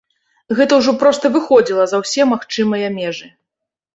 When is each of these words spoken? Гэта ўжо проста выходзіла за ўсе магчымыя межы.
Гэта 0.59 0.77
ўжо 0.79 0.93
проста 1.03 1.31
выходзіла 1.35 1.85
за 1.91 2.01
ўсе 2.03 2.27
магчымыя 2.33 2.87
межы. 2.99 3.27